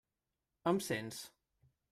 Em 0.71 0.81
sents? 0.87 1.21